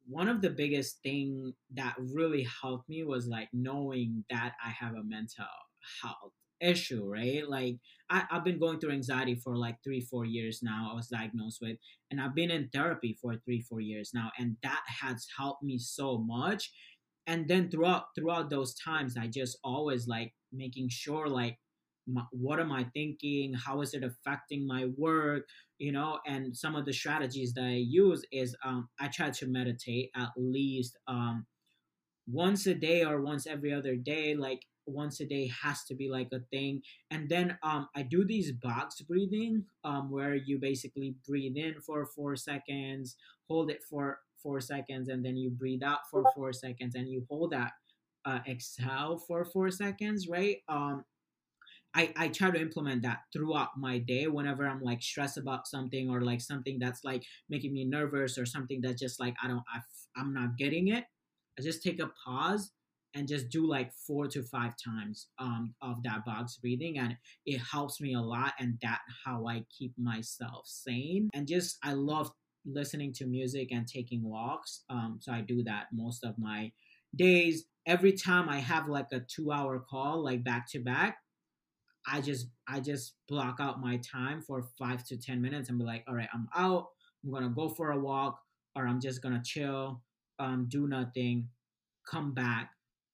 [0.06, 4.94] one of the biggest thing that really helped me was like knowing that I have
[4.94, 5.44] a mental
[6.02, 7.48] health issue, right?
[7.48, 7.76] Like
[8.10, 10.88] I, I've been going through anxiety for like three, four years now.
[10.90, 11.76] I was diagnosed with,
[12.10, 15.78] and I've been in therapy for three, four years now, and that has helped me
[15.78, 16.72] so much.
[17.26, 21.58] And then throughout throughout those times, I just always like making sure like
[22.06, 23.52] my, what am i thinking?
[23.54, 25.44] How is it affecting my work?
[25.78, 29.46] You know and some of the strategies that i use is um, i try to
[29.46, 31.46] meditate at least um,
[32.26, 36.08] once a day or once every other day like once a day has to be
[36.08, 36.82] like a thing.
[37.10, 42.06] And then um, i do these box breathing um, where you basically breathe in for
[42.06, 43.16] four seconds
[43.48, 47.24] hold it for four seconds and then you breathe out for four seconds and you
[47.28, 47.72] hold that
[48.24, 50.58] uh, exhale for four seconds, right?
[50.68, 51.04] Um,
[51.94, 56.10] I, I try to implement that throughout my day whenever I'm like stressed about something
[56.10, 59.64] or like something that's like making me nervous or something that's just like I don't
[59.74, 59.80] I,
[60.16, 61.04] I'm not getting it.
[61.58, 62.72] I just take a pause
[63.14, 67.58] and just do like four to five times um, of that box breathing and it
[67.58, 72.30] helps me a lot and that how I keep myself sane and just I love
[72.66, 76.70] listening to music and taking walks um, so I do that most of my
[77.14, 81.18] days every time I have like a two hour call, like back to back,
[82.06, 85.84] I just I just block out my time for five to ten minutes and be
[85.84, 86.88] like, all right, I'm out.
[87.24, 88.40] I'm gonna go for a walk,
[88.76, 90.02] or I'm just gonna chill,
[90.38, 91.48] um, do nothing,
[92.10, 92.70] come back,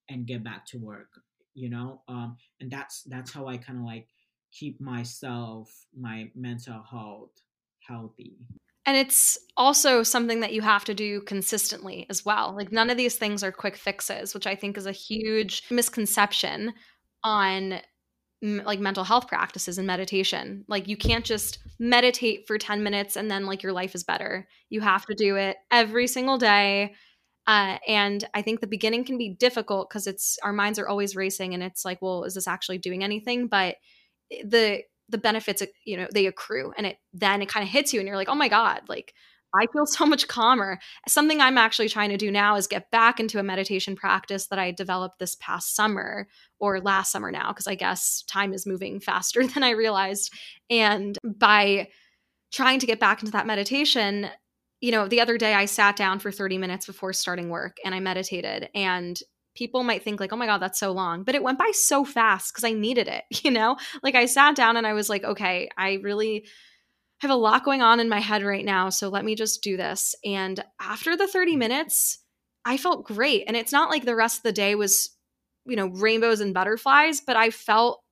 [0.09, 1.09] and get back to work.
[1.54, 4.09] You know, um, and that's that's how I kind of like
[4.52, 7.30] keep myself, my mental health
[7.80, 8.38] healthy.
[8.86, 12.54] And it's also something that you have to do consistently as well.
[12.54, 16.74] Like none of these things are quick fixes, which I think is a huge misconception
[17.22, 17.80] on
[18.42, 20.64] like mental health practices and meditation.
[20.68, 24.46] Like you can't just meditate for 10 minutes and then like your life is better.
[24.68, 26.94] You have to do it every single day.
[27.46, 31.16] Uh, and I think the beginning can be difficult because it's our minds are always
[31.16, 33.46] racing and it's like, well, is this actually doing anything?
[33.46, 33.76] But
[34.30, 37.92] the the benefits uh, you know they accrue and it then it kind of hits
[37.92, 39.14] you and you're like oh my god like
[39.54, 40.78] i feel so much calmer.
[41.08, 44.58] Something i'm actually trying to do now is get back into a meditation practice that
[44.58, 49.00] i developed this past summer or last summer now because i guess time is moving
[49.08, 50.32] faster than i realized
[50.70, 51.88] and by
[52.52, 54.28] trying to get back into that meditation
[54.80, 57.94] you know the other day i sat down for 30 minutes before starting work and
[57.94, 59.20] i meditated and
[59.54, 62.04] people might think like oh my god that's so long but it went by so
[62.04, 65.24] fast because i needed it you know like i sat down and i was like
[65.24, 66.46] okay i really
[67.20, 69.76] have a lot going on in my head right now so let me just do
[69.76, 72.18] this and after the 30 minutes
[72.64, 75.10] i felt great and it's not like the rest of the day was
[75.64, 78.02] you know rainbows and butterflies but i felt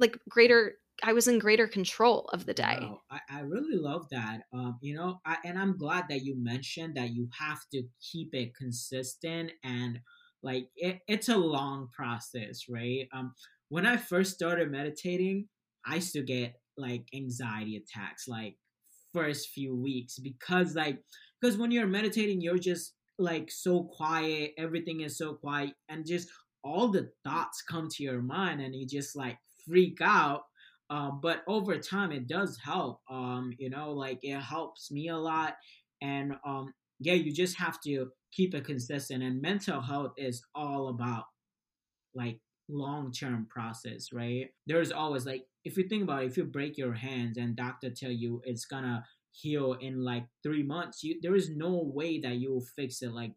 [0.00, 2.78] like greater I was in greater control of the day.
[2.80, 4.42] Wow, I, I really love that.
[4.52, 8.34] Um, you know, I, and I'm glad that you mentioned that you have to keep
[8.34, 10.00] it consistent and
[10.42, 13.08] like it, it's a long process, right?
[13.12, 13.34] Um,
[13.68, 15.48] when I first started meditating,
[15.86, 18.56] I used to get like anxiety attacks like
[19.12, 20.98] first few weeks because like
[21.40, 26.28] because when you're meditating, you're just like so quiet, everything is so quiet, and just
[26.62, 30.42] all the thoughts come to your mind and you just like freak out
[30.90, 35.16] um, but over time it does help um, you know like it helps me a
[35.16, 35.54] lot
[36.02, 40.88] and um, yeah you just have to keep it consistent and mental health is all
[40.88, 41.24] about
[42.14, 46.78] like long-term process right there's always like if you think about it if you break
[46.78, 51.34] your hands and doctor tell you it's gonna heal in like three months you there
[51.34, 53.32] is no way that you will fix it like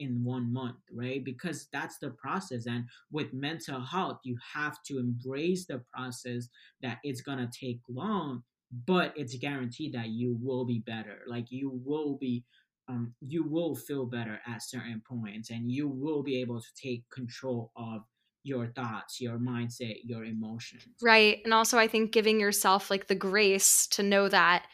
[0.00, 1.22] in one month, right?
[1.24, 2.66] Because that's the process.
[2.66, 6.48] And with mental health, you have to embrace the process
[6.82, 8.42] that it's to take long,
[8.86, 11.18] but it's guaranteed that you will be better.
[11.28, 12.44] Like you will be.
[12.88, 17.08] Um, you will feel better at certain points and you will be able to take
[17.10, 18.02] control of
[18.42, 20.86] your thoughts, your mindset, your emotions.
[21.00, 21.38] Right.
[21.44, 24.66] And also I think giving yourself like the grace to know that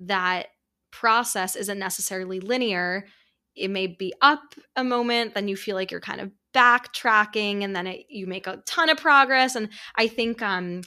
[0.00, 0.48] that
[0.92, 3.06] process isn't necessarily linear
[3.56, 7.74] it may be up a moment then you feel like you're kind of backtracking and
[7.74, 10.82] then it, you make a ton of progress and i think um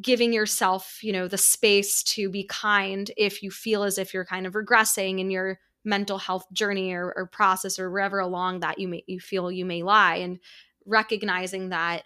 [0.00, 4.24] giving yourself you know the space to be kind if you feel as if you're
[4.24, 8.78] kind of regressing in your mental health journey or, or process or wherever along that
[8.78, 10.38] you may you feel you may lie and
[10.86, 12.04] recognizing that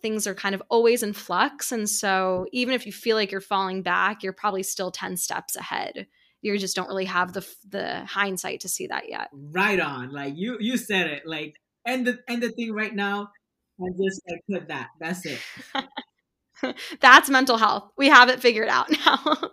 [0.00, 3.40] things are kind of always in flux and so even if you feel like you're
[3.40, 6.06] falling back you're probably still 10 steps ahead
[6.44, 9.30] you just don't really have the the hindsight to see that yet.
[9.32, 10.12] Right on.
[10.12, 11.22] Like you you said it.
[11.24, 11.54] Like
[11.86, 13.30] end the end the thing right now
[13.78, 14.88] and just like put that.
[15.00, 15.38] That's it.
[17.00, 17.90] That's mental health.
[17.96, 19.50] We have it figured out now.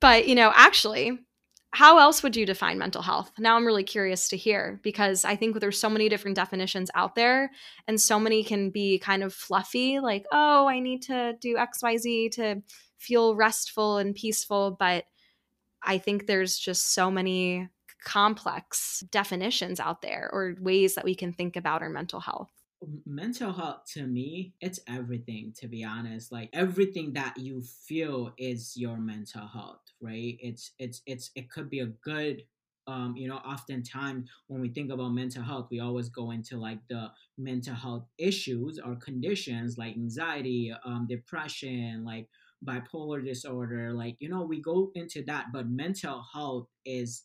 [0.00, 1.18] but, you know, actually,
[1.74, 3.32] how else would you define mental health?
[3.38, 7.14] Now I'm really curious to hear because I think there's so many different definitions out
[7.14, 7.50] there
[7.88, 12.30] and so many can be kind of fluffy like, "Oh, I need to do XYZ
[12.32, 12.62] to
[12.98, 15.06] feel restful and peaceful," but
[15.82, 17.68] I think there's just so many
[18.04, 22.50] complex definitions out there or ways that we can think about our mental health
[23.06, 26.32] mental health to me it's everything to be honest.
[26.32, 30.36] Like everything that you feel is your mental health right?
[30.40, 32.42] It's it's it's it could be a good
[32.88, 36.80] um you know oftentimes when we think about mental health we always go into like
[36.90, 42.28] the mental health issues or conditions like anxiety um depression like
[42.66, 47.22] bipolar disorder like you know we go into that but mental health is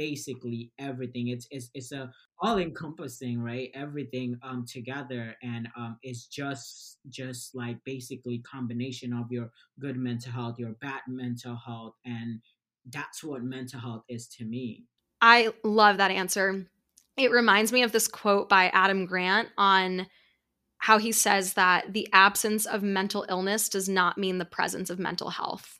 [0.00, 1.28] basically everything.
[1.28, 2.10] It's it's, it's a
[2.40, 9.30] all encompassing right everything um together and um it's just just like basically combination of
[9.30, 12.40] your good mental health your bad mental health and
[12.90, 14.86] that's what mental health is to me.
[15.20, 16.66] I love that answer.
[17.18, 20.06] It reminds me of this quote by adam grant on
[20.78, 24.98] how he says that the absence of mental illness does not mean the presence of
[24.98, 25.78] mental health.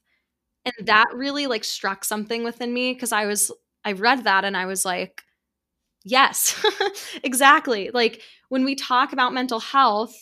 [0.67, 3.51] And that really like struck something within me because I was
[3.85, 5.23] I read that and I was like,
[6.05, 6.65] yes,
[7.25, 7.91] exactly.
[7.93, 10.15] Like when we talk about mental health,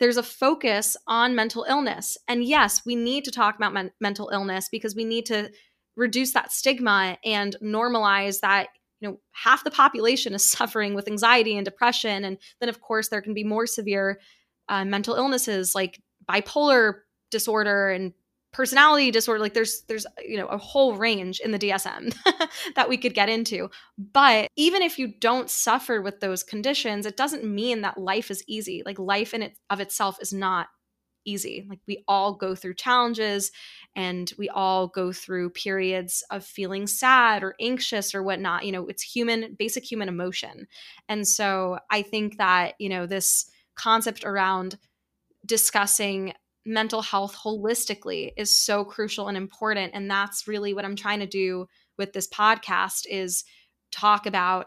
[0.00, 2.18] there's a focus on mental illness.
[2.28, 5.50] And yes, we need to talk about men- mental illness because we need to
[5.96, 8.68] reduce that stigma and normalize that
[9.00, 13.08] you know half the population is suffering with anxiety and depression and then of course
[13.08, 14.18] there can be more severe
[14.68, 18.12] uh, mental illnesses like bipolar disorder and
[18.54, 22.14] personality disorder like there's there's you know a whole range in the DSM
[22.76, 27.16] that we could get into but even if you don't suffer with those conditions it
[27.16, 30.68] doesn't mean that life is easy like life in it of itself is not
[31.24, 31.66] easy.
[31.68, 33.50] Like we all go through challenges
[33.96, 38.64] and we all go through periods of feeling sad or anxious or whatnot.
[38.64, 40.66] You know, it's human, basic human emotion.
[41.08, 44.78] And so I think that, you know, this concept around
[45.46, 46.32] discussing
[46.66, 49.92] mental health holistically is so crucial and important.
[49.94, 51.66] And that's really what I'm trying to do
[51.98, 53.44] with this podcast is
[53.92, 54.66] talk about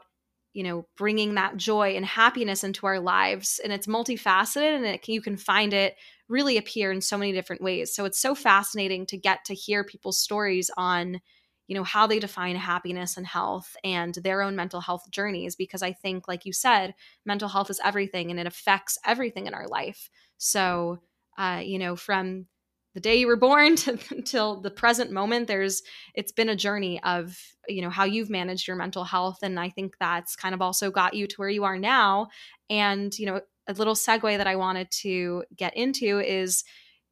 [0.54, 5.08] you know bringing that joy and happiness into our lives and it's multifaceted and it,
[5.08, 5.96] you can find it
[6.30, 7.94] really appear in so many different ways.
[7.94, 11.22] So it's so fascinating to get to hear people's stories on
[11.68, 15.84] you know how they define happiness and health and their own mental health journeys because
[15.84, 16.96] i think like you said
[17.26, 21.00] mental health is everything and it affects everything in our life so
[21.38, 22.46] uh, you know from
[22.94, 25.82] the day you were born to, until the present moment there's
[26.16, 29.70] it's been a journey of you know how you've managed your mental health and i
[29.70, 32.28] think that's kind of also got you to where you are now
[32.70, 36.64] and you know a little segue that I wanted to get into is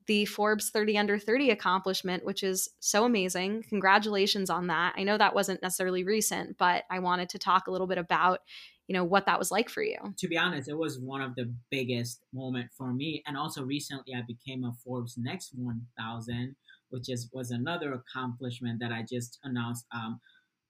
[0.08, 3.64] the Forbes 30 under 30 accomplishment, which is so amazing.
[3.70, 4.94] Congratulations on that.
[4.98, 8.40] I know that wasn't necessarily recent, but I wanted to talk a little bit about,
[8.88, 9.98] you know, what that was like for you.
[10.18, 13.24] To be honest, it was one of the biggest moment for me.
[13.26, 16.56] And also recently I became a Forbes Next 1000,
[16.90, 20.20] which is was another accomplishment that I just announced um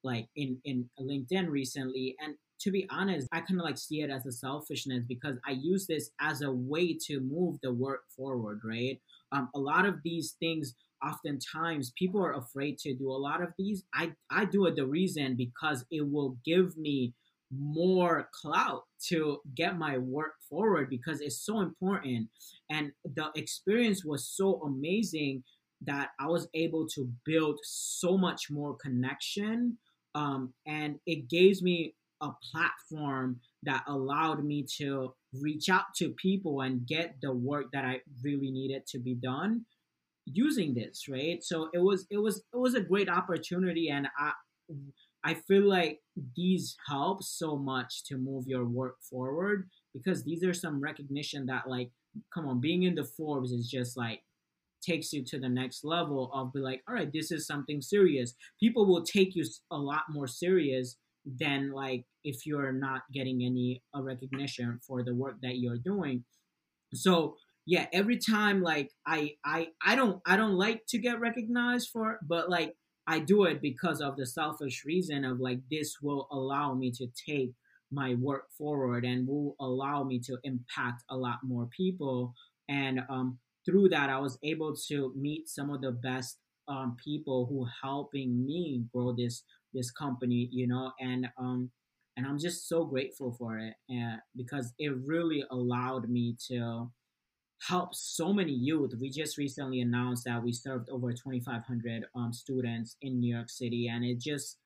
[0.04, 2.16] like in in LinkedIn recently.
[2.22, 5.52] And to be honest, I kind of like see it as a selfishness because I
[5.52, 9.00] use this as a way to move the work forward, right?
[9.34, 10.74] Um, a lot of these things,
[11.06, 13.84] oftentimes, people are afraid to do a lot of these.
[13.94, 17.14] I I do it the reason because it will give me
[17.60, 22.30] more clout to get my work forward because it's so important.
[22.70, 25.44] And the experience was so amazing
[25.82, 29.78] that I was able to build so much more connection
[30.16, 36.62] um, and it gave me a platform that allowed me to reach out to people
[36.62, 39.66] and get the work that I really needed to be done
[40.26, 41.44] using this right?
[41.44, 44.32] So it was it was it was a great opportunity and i
[45.26, 46.00] i feel like
[46.36, 51.68] these help so much to move your work forward because these are some recognition that
[51.68, 51.90] like
[52.34, 54.22] come on being in the forbes is just like
[54.86, 58.36] takes you to the next level of be like all right this is something serious.
[58.60, 60.98] People will take you a lot more serious
[61.40, 66.24] than like if you're not getting any uh, recognition for the work that you're doing.
[66.94, 71.90] So yeah every time like i i i don't i don't like to get recognized
[71.92, 72.76] for but like
[73.08, 77.08] i do it because of the selfish reason of like this will allow me to
[77.28, 77.52] take
[77.92, 82.34] my work forward and will allow me to impact a lot more people.
[82.68, 86.38] And um through that i was able to meet some of the best
[86.68, 89.44] um, people who helping me grow this
[89.74, 91.70] this company, you know, and um,
[92.18, 96.90] and I'm just so grateful for it, and because it really allowed me to
[97.68, 98.94] help so many youth.
[99.00, 103.90] We just recently announced that we served over 2,500 um, students in New York City,
[103.92, 104.58] and it just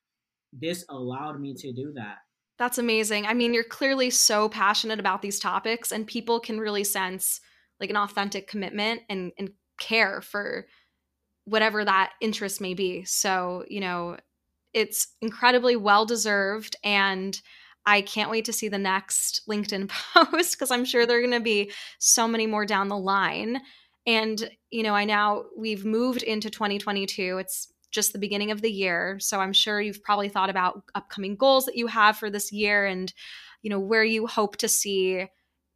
[0.51, 2.17] this allowed me to do that.
[2.57, 3.25] That's amazing.
[3.25, 7.39] I mean, you're clearly so passionate about these topics, and people can really sense
[7.79, 10.65] like an authentic commitment and and care for
[11.45, 13.03] whatever that interest may be.
[13.05, 14.17] So, you know,
[14.73, 17.39] it's incredibly well deserved and
[17.85, 21.31] I can't wait to see the next LinkedIn post because I'm sure there are going
[21.31, 23.61] to be so many more down the line.
[24.05, 27.37] And, you know, I now we've moved into 2022.
[27.39, 29.17] It's just the beginning of the year.
[29.19, 32.85] So I'm sure you've probably thought about upcoming goals that you have for this year
[32.85, 33.11] and,
[33.61, 35.27] you know, where you hope to see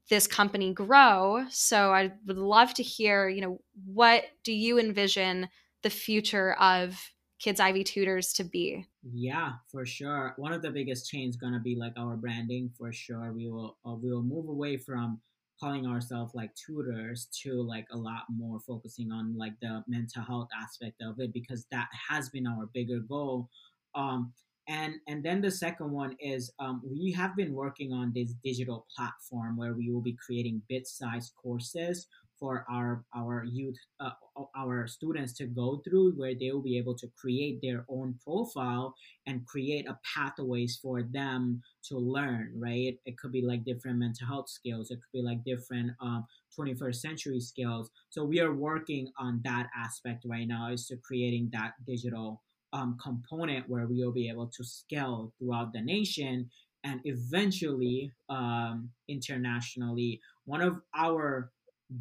[0.09, 1.45] this company grow.
[1.49, 5.49] So I would love to hear, you know, what do you envision
[5.81, 6.99] the future of
[7.43, 8.85] kids ivy tutors to be.
[9.13, 10.33] Yeah for sure.
[10.37, 13.33] One of the biggest change gonna be like our branding for sure.
[13.33, 15.19] We will uh, we will move away from
[15.59, 20.49] calling ourselves like tutors to like a lot more focusing on like the mental health
[20.59, 23.47] aspect of it because that has been our bigger goal
[23.93, 24.33] um
[24.67, 28.85] and and then the second one is um, we have been working on this digital
[28.95, 32.07] platform where we will be creating bit-sized courses
[32.43, 34.11] for our our youth uh,
[34.57, 38.93] our students to go through where they will be able to create their own profile
[39.25, 42.97] and create a pathways for them to learn right?
[43.05, 44.91] It could be like different mental health skills.
[44.91, 46.25] It could be like different um,
[46.59, 47.89] 21st century skills.
[48.09, 52.41] So we are working on that aspect right now is to creating that digital
[52.73, 56.49] um, component where we will be able to scale throughout the nation
[56.83, 60.19] and eventually um, internationally.
[60.45, 61.51] One of our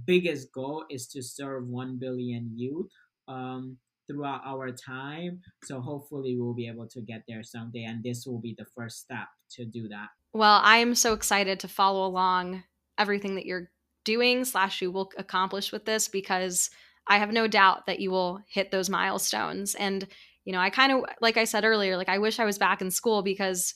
[0.06, 2.90] biggest goal is to serve 1 billion youth
[3.28, 3.76] um,
[4.06, 5.40] throughout our time.
[5.64, 7.84] So hopefully we'll be able to get there someday.
[7.84, 10.08] And this will be the first step to do that.
[10.32, 12.62] Well, I'm so excited to follow along
[12.98, 13.70] everything that you're
[14.04, 16.70] doing slash you will accomplish with this because
[17.06, 19.74] I have no doubt that you will hit those milestones.
[19.74, 20.06] And,
[20.44, 22.80] you know, I kind of, like I said earlier, like I wish I was back
[22.80, 23.74] in school because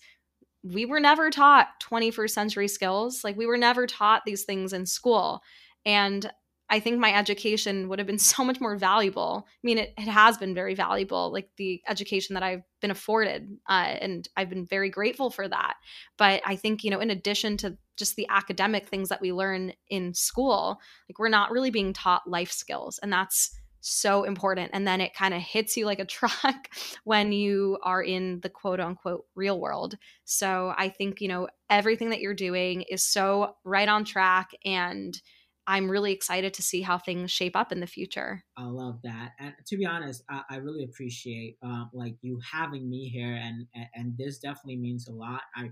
[0.62, 3.22] we were never taught 21st century skills.
[3.22, 5.42] Like we were never taught these things in school.
[5.86, 6.30] And
[6.68, 9.46] I think my education would have been so much more valuable.
[9.46, 13.56] I mean, it, it has been very valuable, like the education that I've been afforded.
[13.68, 15.74] Uh, and I've been very grateful for that.
[16.18, 19.72] But I think, you know, in addition to just the academic things that we learn
[19.88, 20.78] in school,
[21.08, 22.98] like we're not really being taught life skills.
[23.02, 24.70] And that's so important.
[24.72, 26.68] And then it kind of hits you like a truck
[27.04, 29.96] when you are in the quote unquote real world.
[30.24, 35.18] So I think, you know, everything that you're doing is so right on track and
[35.66, 38.42] I'm really excited to see how things shape up in the future.
[38.56, 42.88] I love that, and to be honest, I, I really appreciate uh, like you having
[42.88, 45.42] me here, and, and and this definitely means a lot.
[45.54, 45.70] I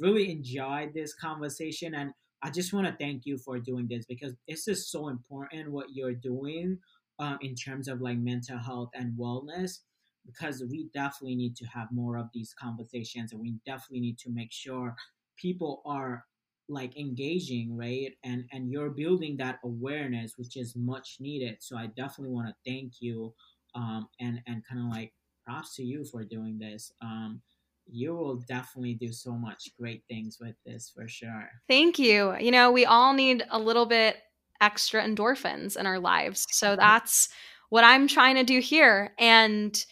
[0.00, 4.34] really enjoyed this conversation, and I just want to thank you for doing this because
[4.48, 6.78] this is so important what you're doing
[7.18, 9.78] um, in terms of like mental health and wellness
[10.26, 14.30] because we definitely need to have more of these conversations and we definitely need to
[14.30, 14.94] make sure
[15.36, 16.24] people are
[16.68, 18.12] like engaging right?
[18.24, 21.56] And and you're building that awareness which is much needed.
[21.60, 23.34] So i definitely want to thank you
[23.74, 25.12] um and and kind of like
[25.44, 26.92] props to you for doing this.
[27.02, 27.42] Um
[27.86, 31.50] you will definitely do so much great things with this for sure.
[31.68, 32.36] Thank you.
[32.38, 34.16] You know we all need a little bit
[34.60, 36.46] extra endorphins in our lives.
[36.50, 37.28] So that's
[37.70, 39.12] what i'm trying to do here.
[39.18, 39.84] And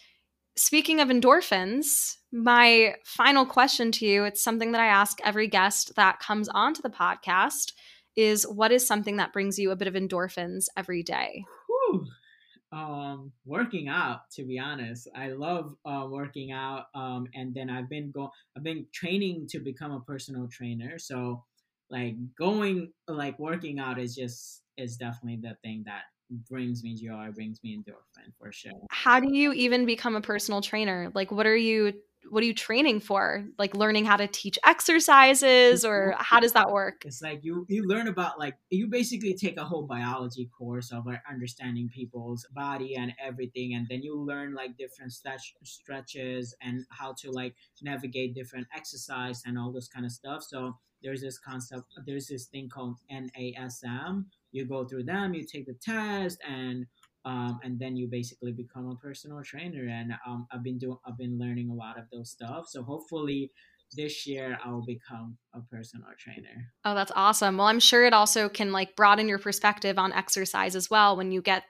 [0.55, 5.93] speaking of endorphins, my final question to you, it's something that I ask every guest
[5.95, 7.73] that comes onto the podcast
[8.15, 11.43] is what is something that brings you a bit of endorphins every day?
[12.71, 16.85] Um, working out, to be honest, I love uh, working out.
[16.95, 20.97] Um, and then I've been going, I've been training to become a personal trainer.
[20.97, 21.43] So,
[21.91, 27.29] like going, like working out is just is definitely the thing that brings me joy,
[27.33, 28.71] brings me endorphin for sure.
[28.89, 31.11] How do you even become a personal trainer?
[31.13, 31.93] Like, what are you?
[32.29, 33.43] What are you training for?
[33.57, 37.03] Like learning how to teach exercises, or how does that work?
[37.05, 41.05] It's like you you learn about like you basically take a whole biology course of
[41.05, 46.85] like understanding people's body and everything, and then you learn like different stretch, stretches and
[46.89, 50.43] how to like navigate different exercise and all this kind of stuff.
[50.43, 51.83] So there's this concept.
[52.05, 56.85] There's this thing called NASM, you go through them, you take the test, and
[57.25, 59.87] um, and then you basically become a personal trainer.
[59.87, 62.67] And um, I've been doing, I've been learning a lot of those stuff.
[62.67, 63.51] So hopefully
[63.95, 66.73] this year I will become a personal trainer.
[66.83, 67.57] Oh, that's awesome.
[67.57, 71.31] Well, I'm sure it also can like broaden your perspective on exercise as well when
[71.31, 71.63] you get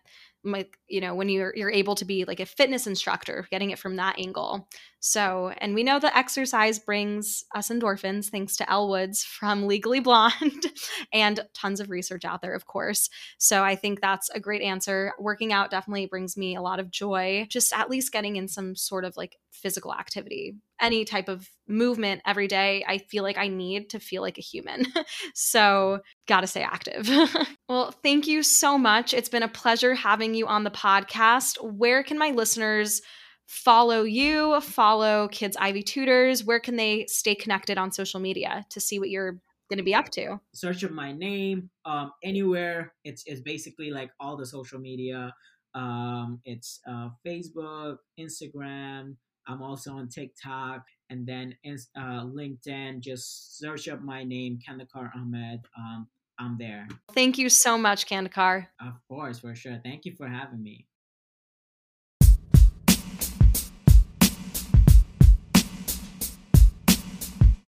[0.43, 3.79] like you know when you're you're able to be like a fitness instructor getting it
[3.79, 4.67] from that angle
[5.05, 9.99] so and we know that exercise brings us endorphins thanks to Elle Woods from legally
[9.99, 10.71] blonde
[11.13, 13.09] and tons of research out there of course.
[13.37, 15.11] So i think that's a great answer.
[15.19, 18.77] Working out definitely brings me a lot of joy just at least getting in some
[18.77, 20.55] sort of like physical activity.
[20.79, 24.41] Any type of movement every day i feel like i need to feel like a
[24.41, 24.85] human.
[25.35, 27.09] So gotta stay active.
[27.67, 29.13] Well thank you so much.
[29.13, 31.57] It's been a pleasure having you on the podcast.
[31.61, 33.01] Where can my listeners
[33.45, 38.79] follow you follow kids ivy tutors where can they stay connected on social media to
[38.79, 39.39] see what you're
[39.69, 44.11] going to be up to search of my name um, anywhere it's, it's basically like
[44.19, 45.33] all the social media
[45.75, 49.15] um, it's uh, facebook instagram
[49.47, 53.01] I'm also on TikTok and then uh, LinkedIn.
[53.01, 55.59] Just search up my name, Kandakar Ahmed.
[55.77, 56.07] Um,
[56.39, 56.87] I'm there.
[57.13, 58.67] Thank you so much, Kandakar.
[58.81, 59.79] Of course, for sure.
[59.83, 60.87] Thank you for having me.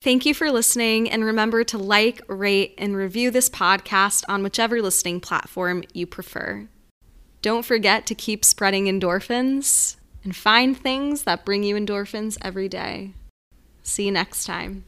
[0.03, 4.81] Thank you for listening, and remember to like, rate, and review this podcast on whichever
[4.81, 6.67] listening platform you prefer.
[7.43, 13.13] Don't forget to keep spreading endorphins and find things that bring you endorphins every day.
[13.83, 14.85] See you next time.